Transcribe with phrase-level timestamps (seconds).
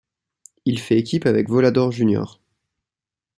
[0.65, 2.23] Il fait équipe avec Volador Jr.